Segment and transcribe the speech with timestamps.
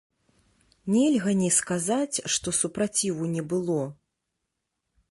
[0.93, 3.79] Нельга не сказаць, што супраціву не было.